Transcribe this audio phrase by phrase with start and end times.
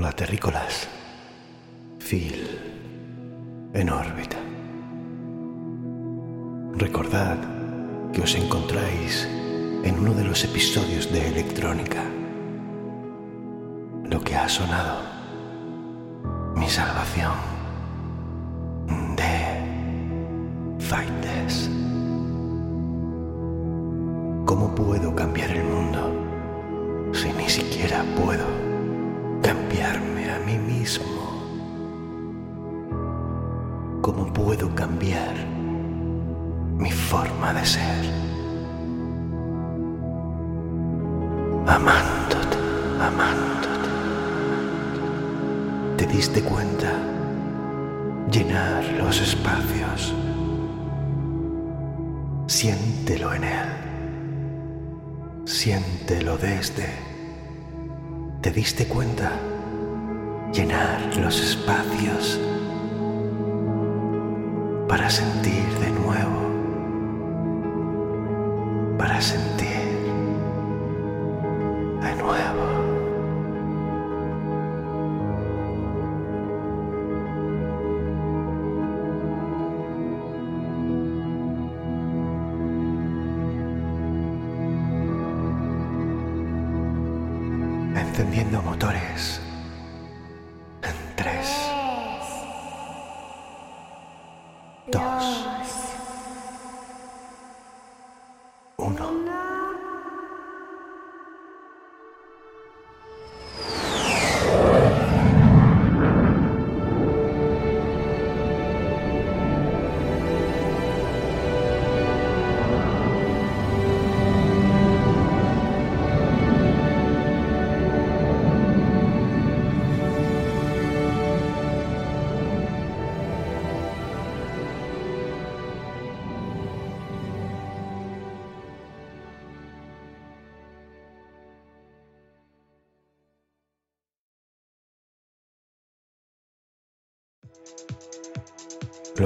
[0.00, 0.86] Hola terrícolas.
[1.98, 2.46] Phil
[3.74, 4.36] en órbita.
[6.76, 7.36] Recordad
[8.12, 9.28] que os encontráis
[9.82, 12.04] en uno de los episodios de Electrónica.
[14.04, 15.00] Lo que ha sonado.
[16.54, 17.34] Mi salvación.
[19.16, 21.68] De Fighters.
[24.46, 28.67] ¿Cómo puedo cambiar el mundo si ni siquiera puedo
[29.42, 30.58] cambiarme a mí?
[30.58, 31.04] mismo.
[34.00, 35.34] ¿Cómo puedo cambiar
[36.78, 38.04] mi forma de ser?
[41.66, 42.56] Amándote,
[43.00, 43.88] amándote.
[45.98, 46.92] ¿Te diste cuenta?
[48.30, 50.14] Llenar los espacios.
[52.46, 53.68] Siéntelo en él.
[55.44, 57.07] Siéntelo desde
[58.40, 59.32] ¿Te diste cuenta?
[60.52, 62.38] Llenar los espacios
[64.88, 66.38] para sentir de nuevo,
[68.96, 69.47] para sentir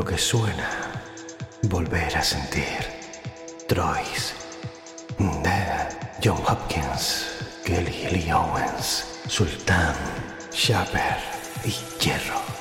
[0.06, 0.68] Que suena,
[1.62, 2.82] volver a sentir.
[3.68, 4.34] Troyes,
[6.20, 7.26] John Hopkins,
[7.64, 9.94] Kelly Lee Owens, Sultan,
[10.52, 11.16] Shaper
[11.64, 12.51] y Hierro.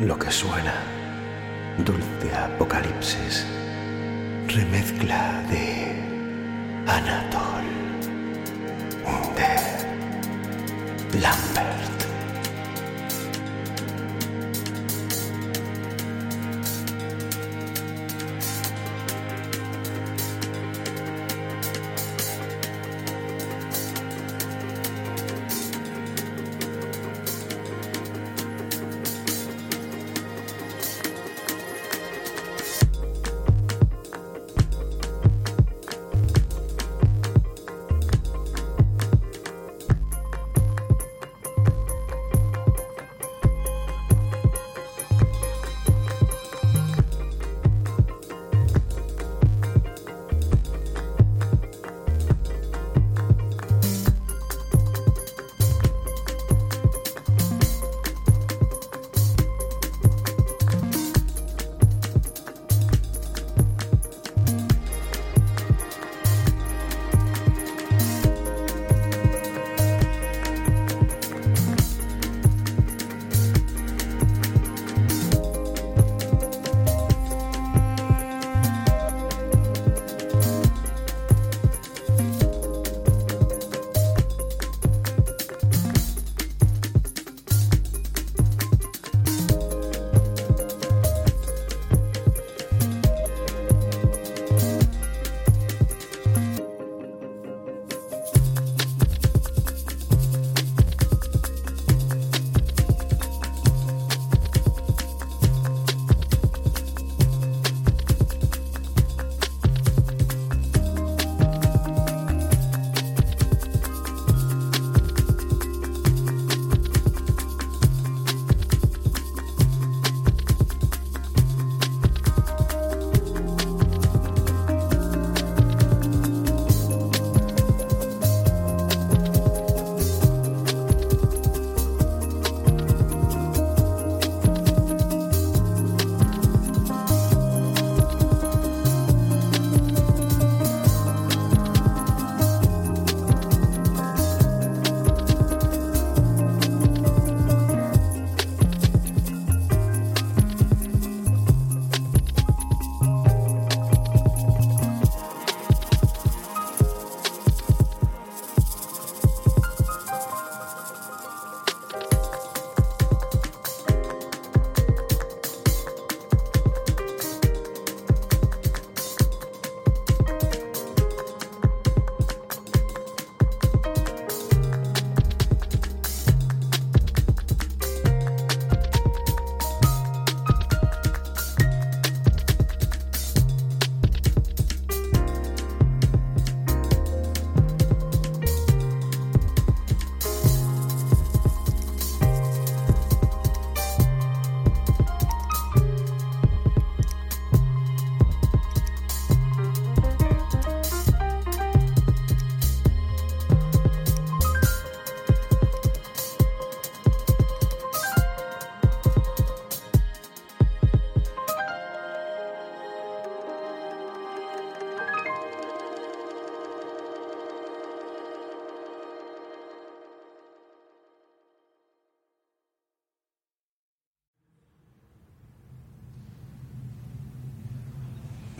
[0.00, 0.74] Lo que suena,
[1.78, 3.44] dulce apocalipsis,
[4.46, 6.00] remezcla de
[6.86, 7.64] Anatol,
[9.34, 11.97] de Lambert.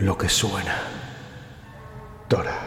[0.09, 0.75] Lo que suena.
[2.31, 2.58] Dora,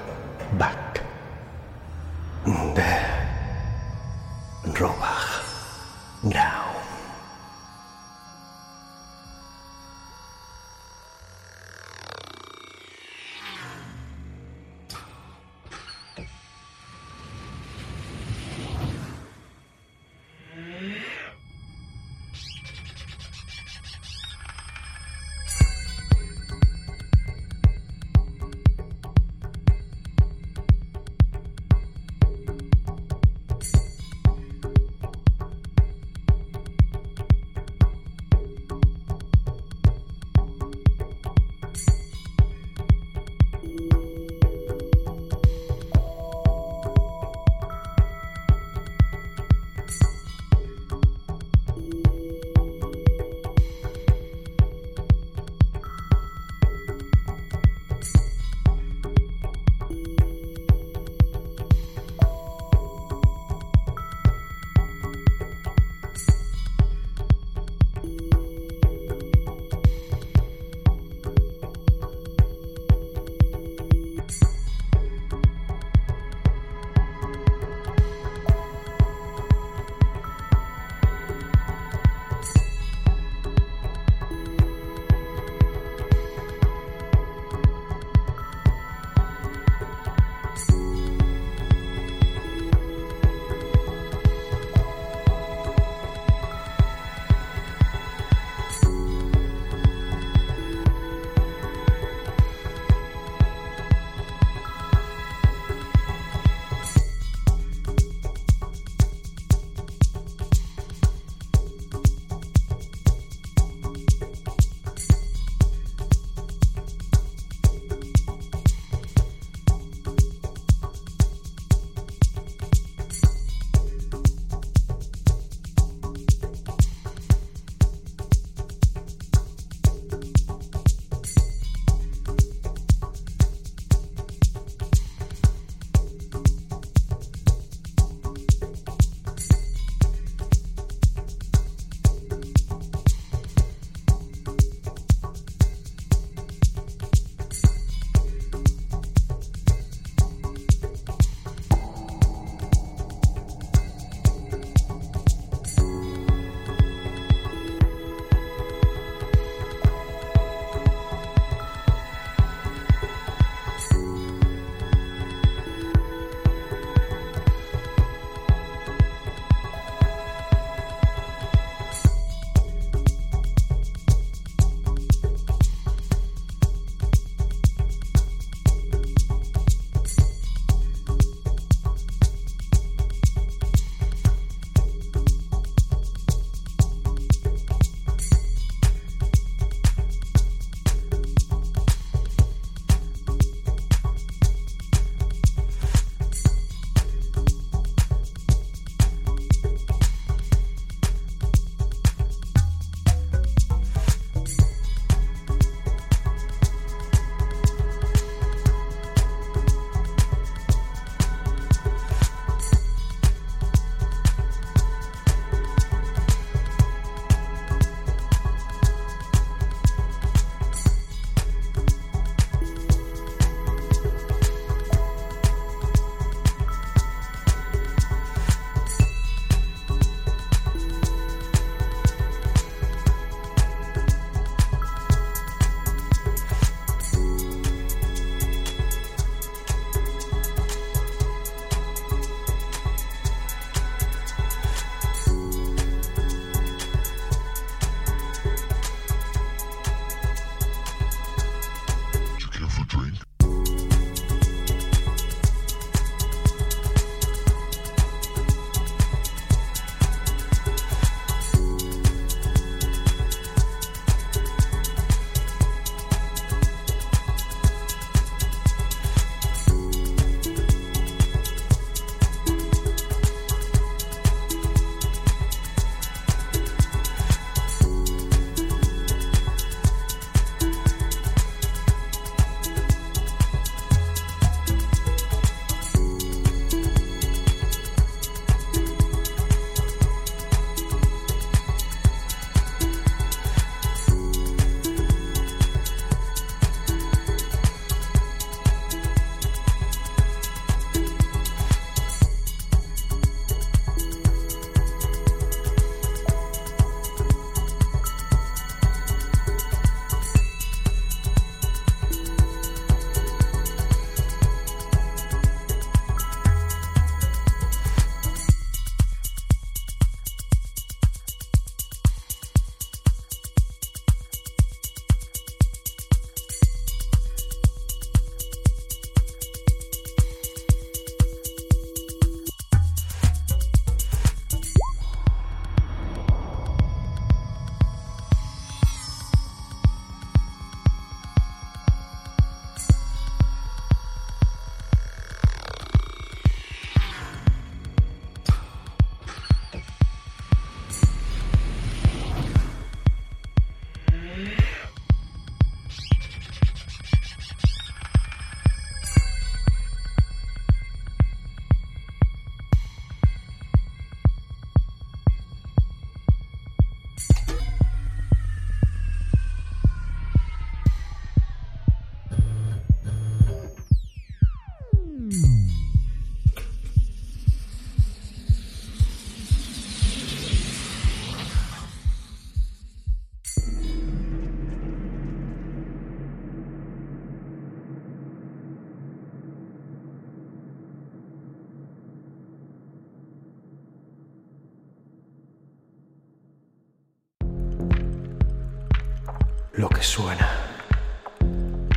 [400.11, 400.49] suena.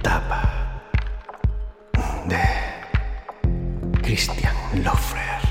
[0.01, 0.41] Tapa
[2.29, 2.45] de
[4.03, 5.44] Christian Lofre.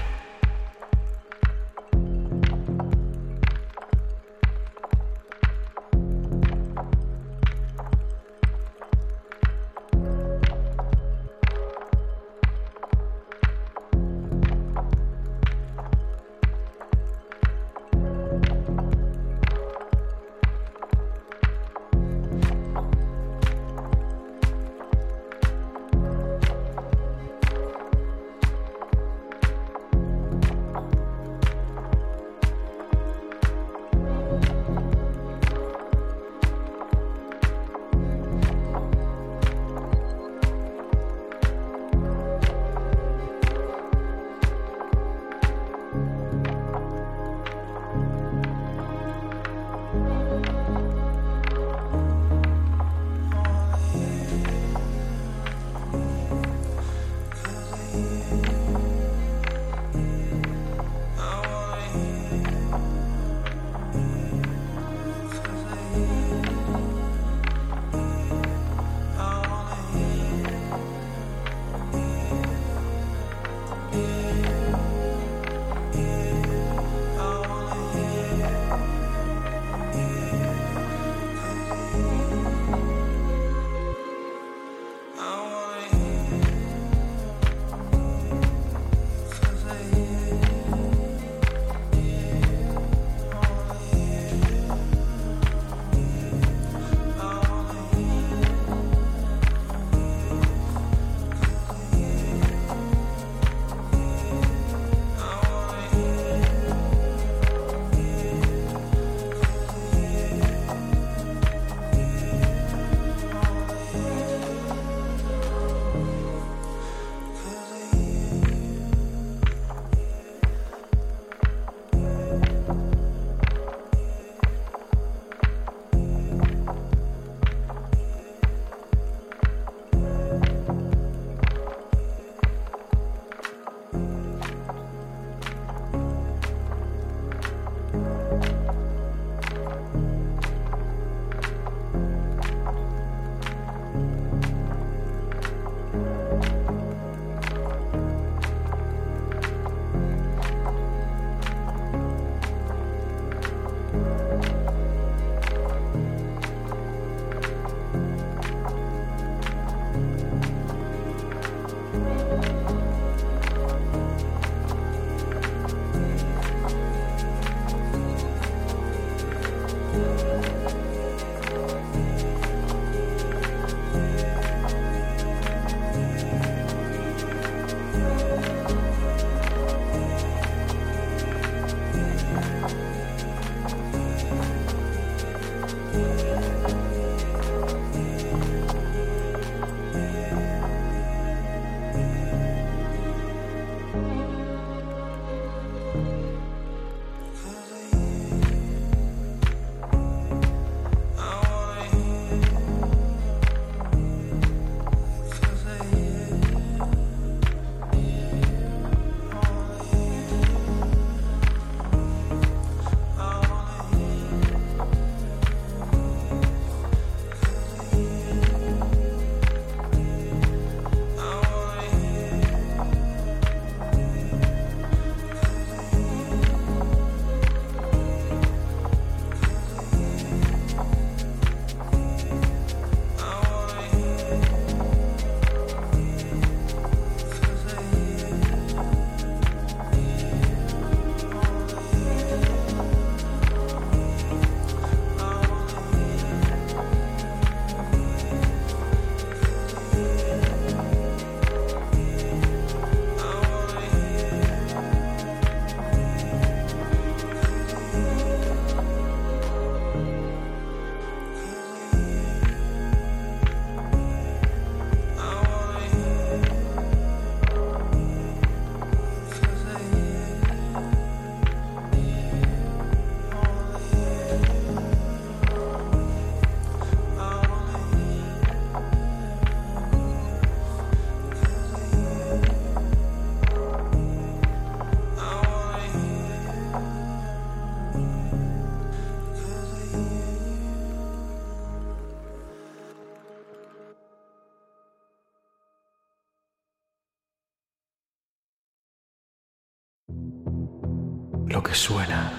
[301.74, 302.32] Lo que suena.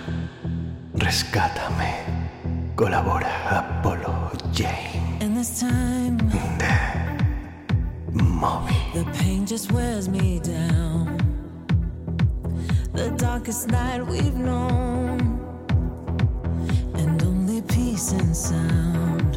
[0.94, 1.92] Rescátame.
[2.76, 5.18] Colabora Apollo Jane.
[5.20, 6.18] And this time,
[8.12, 8.74] De Moby.
[8.94, 11.18] the pain just wears me down.
[12.92, 15.20] The darkest night we've known,
[16.94, 19.36] and only peace and sound.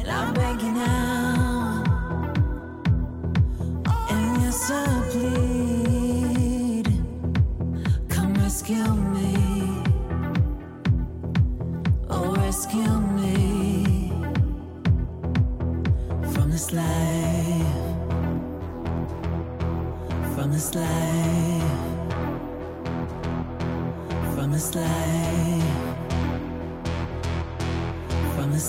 [0.00, 0.99] And I'm begging now,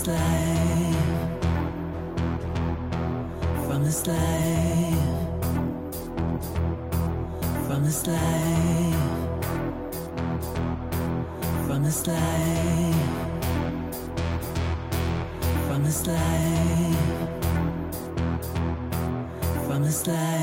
[0.02, 0.96] this life,
[3.66, 4.98] from this life,
[7.66, 8.96] from this life,
[11.66, 12.82] from this life
[15.68, 16.96] from this life,
[19.66, 20.41] from this life.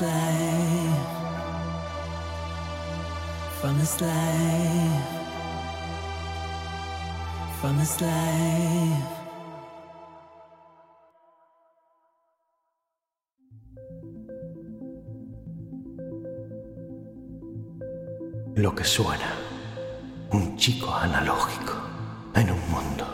[0.00, 1.06] Life,
[3.60, 5.06] from this life,
[7.60, 9.16] from this life.
[18.56, 19.34] Lo que suena.
[20.32, 21.74] Un chico analógico
[22.34, 23.05] en un mundo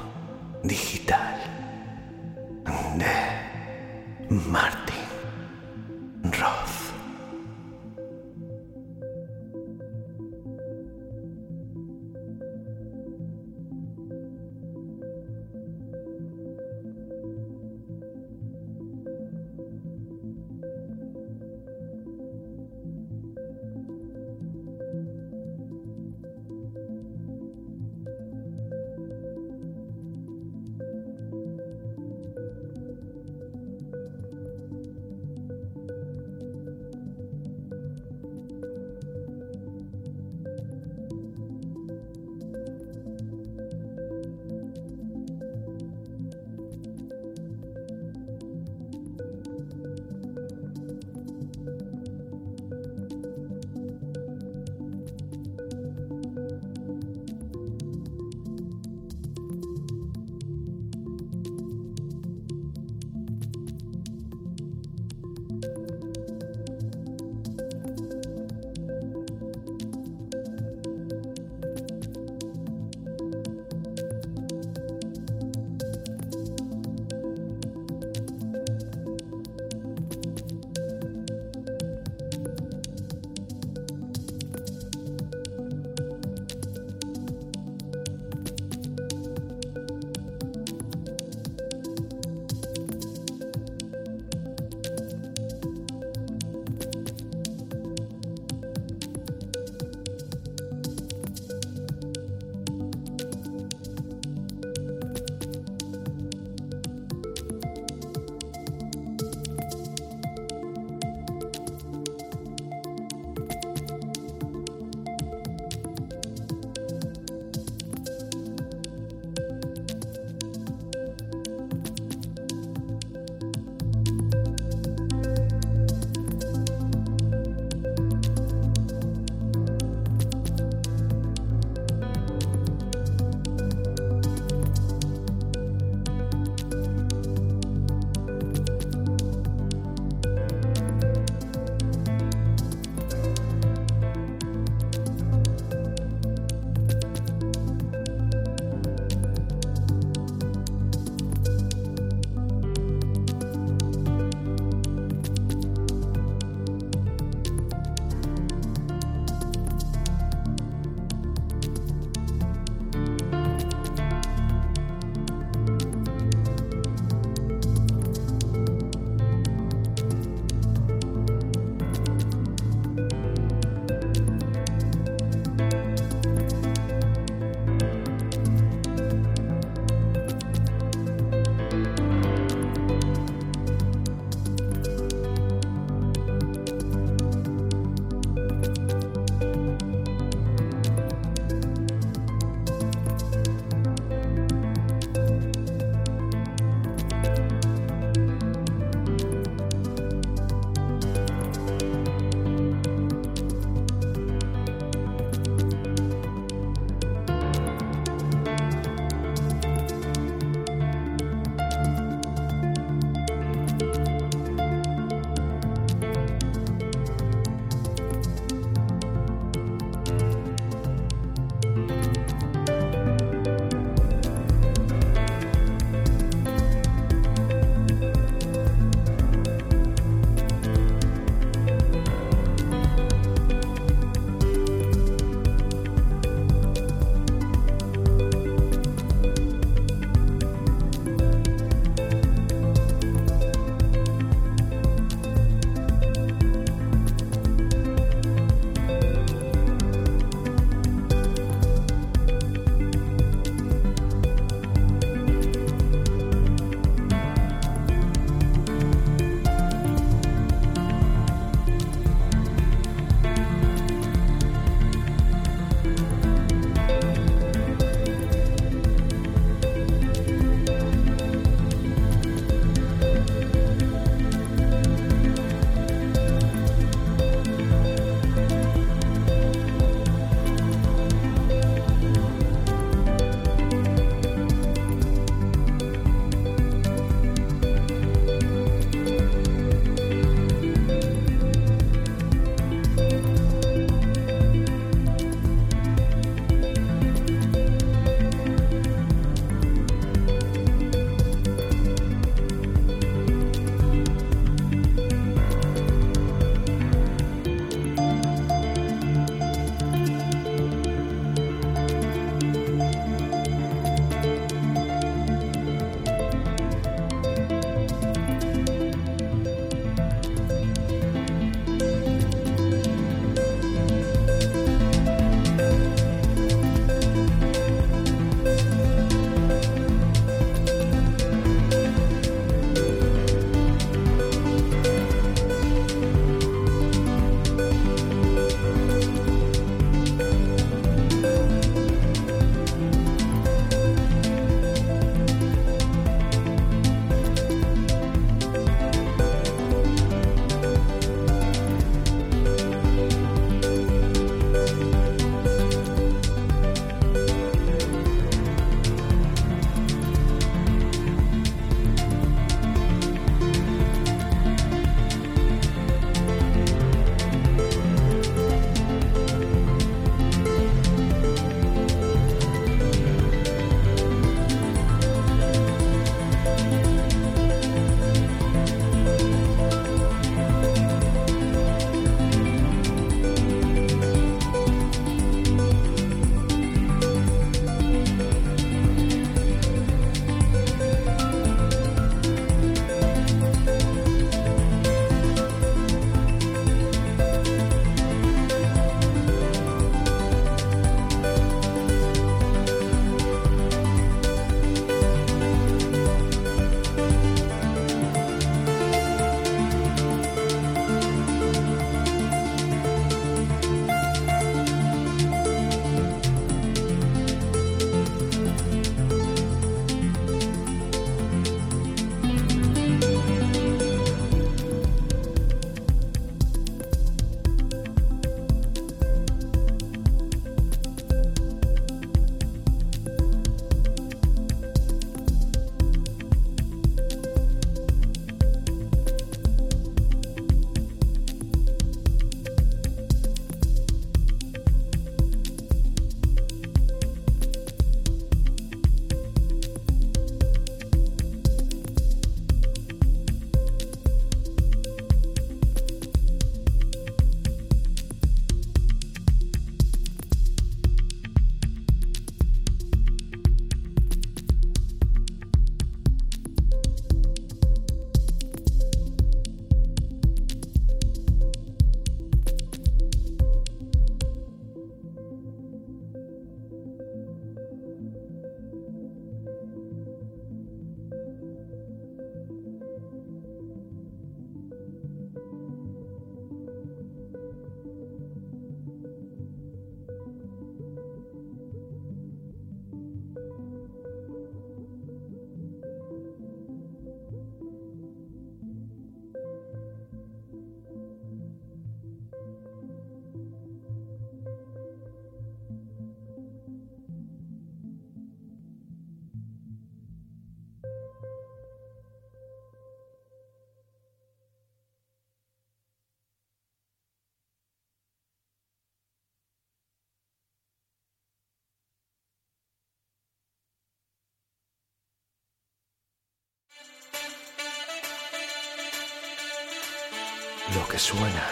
[530.74, 531.46] lo que suena.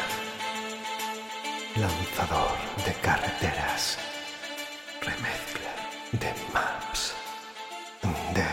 [1.76, 3.98] Lanzador de carreteras.
[5.00, 5.72] Remezcla
[6.12, 7.14] de maps.
[8.34, 8.46] De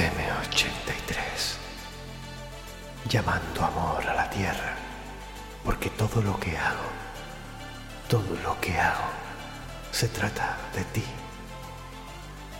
[0.00, 1.56] M83.
[3.08, 4.76] Llamando amor a la tierra.
[5.64, 6.90] Porque todo lo que hago,
[8.08, 9.08] todo lo que hago,
[9.90, 11.04] se trata de ti.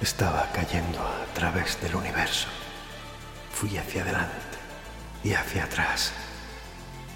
[0.00, 2.48] Estaba cayendo a través del universo.
[3.52, 4.58] Fui hacia adelante
[5.22, 6.12] y hacia atrás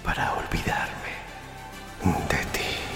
[0.09, 1.13] para olvidarme
[2.29, 2.88] de ti,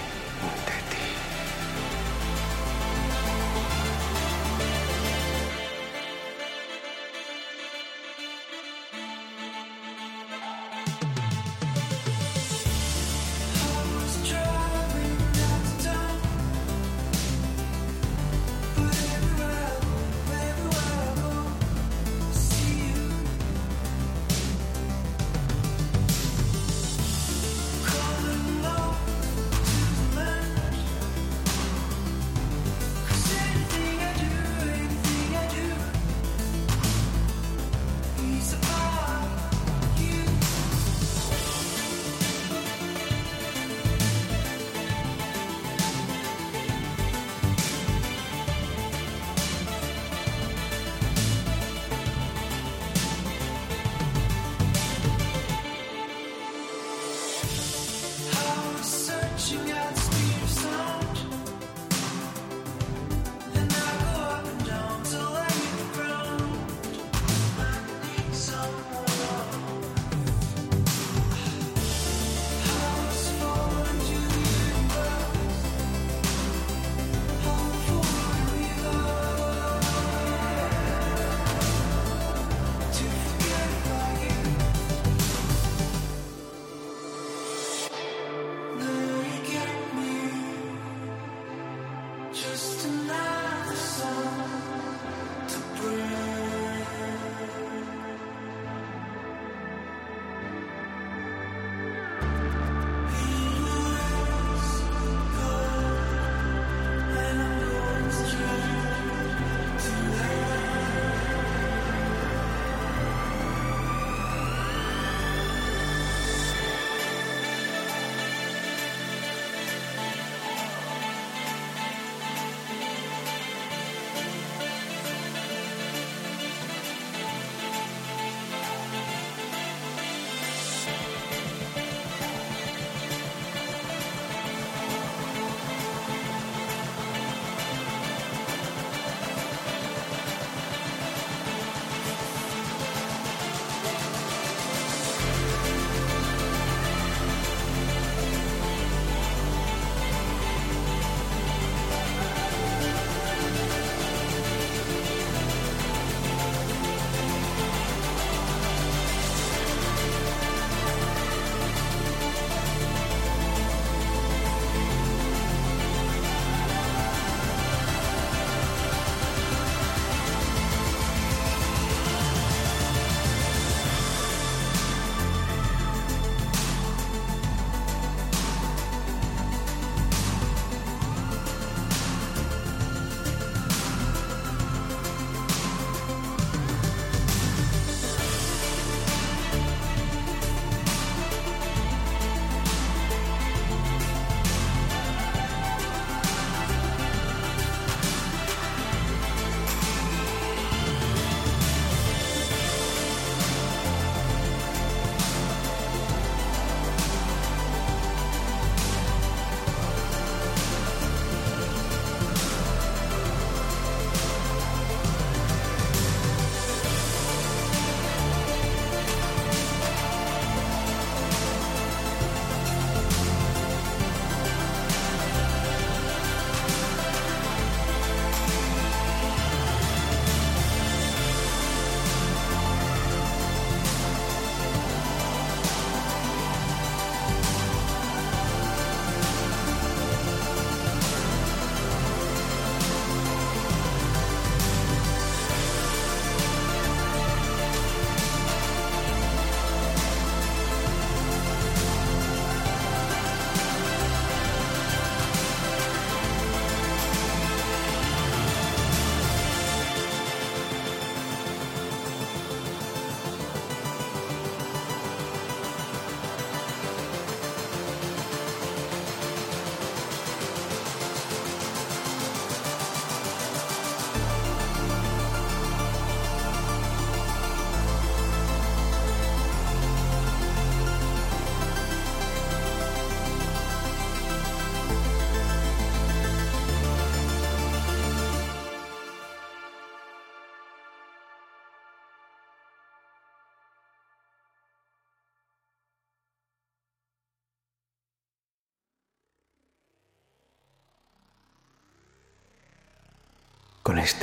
[92.34, 94.98] Just another song
[95.46, 96.23] to bring.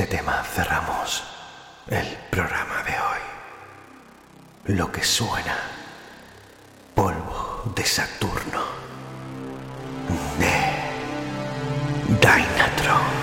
[0.02, 1.24] Este tema cerramos
[1.88, 4.76] el programa de hoy.
[4.78, 5.56] Lo que suena,
[6.95, 8.64] polvo de Saturno,
[10.39, 10.56] de
[12.20, 13.21] Dynatron,